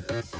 [0.00, 0.38] Thank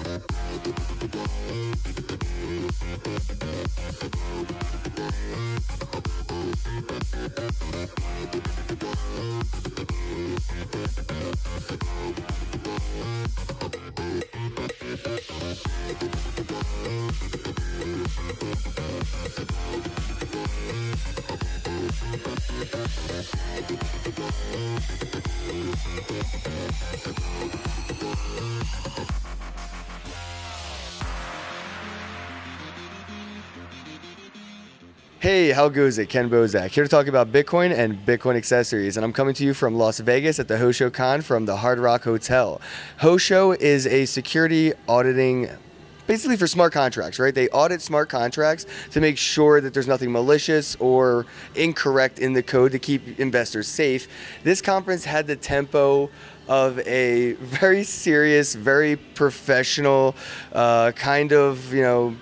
[35.21, 36.09] Hey, how goes it?
[36.09, 39.53] Kenn Bosak here to talk about Bitcoin and Bitcoin accessories, and I'm coming to you
[39.53, 42.61] from Las Vegas at the Hosho Con from the Hard Rock Hotel.
[43.01, 45.49] Hosho is a security auditing
[46.07, 47.35] basically for smart contracts, right?
[47.35, 51.27] They audit smart contracts to make sure that there's nothing malicious or
[51.57, 54.07] incorrect in the code to keep investors safe.
[54.45, 56.11] This conference had the tempo
[56.47, 60.15] of a very serious, very professional
[60.53, 62.17] uh, kind of, you know,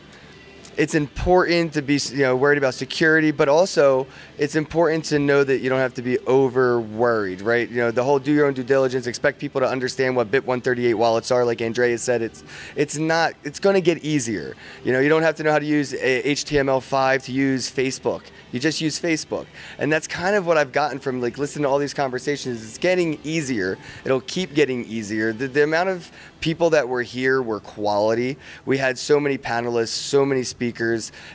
[0.77, 4.07] it's important to be you know worried about security, but also
[4.39, 7.69] it's important to know that you don't have to be over worried, right?
[7.69, 10.47] You know, the whole do your own due diligence, expect people to understand what Bit
[10.47, 11.45] 138 wallets are.
[11.45, 14.55] Like Andrea said, it's it's not it's going to get easier.
[14.85, 18.23] You know, you don't have to know how to use eh, HTML5 to use Facebook.
[18.53, 19.47] You just use Facebook,
[19.79, 22.63] and that's kind of what I've gotten from like listening to all these conversations.
[22.63, 23.79] It's getting easier.
[24.05, 25.33] It'll keep getting easier.
[25.33, 28.37] The, the amount of people that were here were quality.
[28.67, 30.66] We had so many panelists, so many speakers.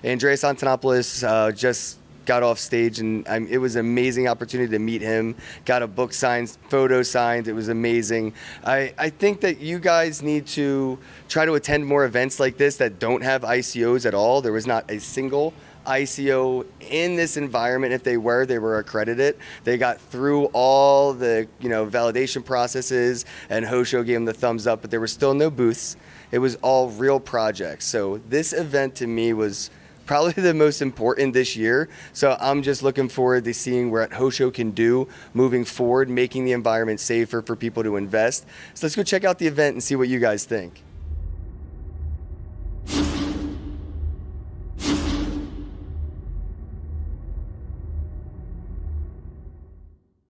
[0.04, 4.80] Andreas Antonopoulos uh, just got off stage and I'm, it was an amazing opportunity to
[4.80, 5.36] meet him.
[5.66, 7.48] Got a book signed photo signed.
[7.48, 8.34] It was amazing.
[8.64, 12.78] I, I think that you guys need to try to attend more events like this
[12.78, 14.42] that don't have icos at all.
[14.42, 15.54] There was not a single
[15.86, 17.94] ICO in this environment.
[17.94, 19.38] If they were, they were accredited.
[19.64, 24.68] They got through all the you know validation processes, and Hosho gave them the thumbs
[24.68, 24.82] up.
[24.82, 25.98] But there were still no booths.
[26.32, 27.86] It was all real projects.
[27.86, 29.70] So this event to me was
[30.06, 31.90] probably the most important this year.
[32.14, 36.52] So I'm just looking forward to seeing what Hosho can do moving forward, making the
[36.52, 38.46] environment safer for people to invest.
[38.74, 40.84] So let's go check out the event and see what you guys think.